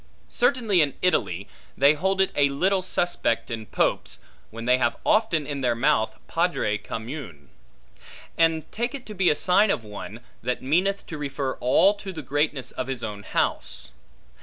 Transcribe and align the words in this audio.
Certainly 0.29 0.81
in 0.81 0.95
Italy, 1.03 1.47
they 1.77 1.93
hold 1.93 2.21
it 2.21 2.31
a 2.35 2.49
little 2.49 2.81
suspect 2.81 3.51
in 3.51 3.67
popes, 3.67 4.17
when 4.49 4.65
they 4.65 4.79
have 4.79 4.97
often 5.05 5.45
in 5.45 5.61
their 5.61 5.75
mouth 5.75 6.17
Padre 6.27 6.79
commune: 6.79 7.49
and 8.35 8.63
take 8.71 8.95
it 8.95 9.05
to 9.05 9.13
be 9.13 9.29
a 9.29 9.35
sign 9.35 9.69
of 9.69 9.83
one, 9.85 10.21
that 10.41 10.63
meaneth 10.63 11.05
to 11.05 11.19
refer 11.19 11.53
all 11.59 11.93
to 11.93 12.11
the 12.11 12.23
greatness 12.23 12.71
of 12.71 12.87
his 12.87 13.03
own 13.03 13.21
house. 13.21 13.89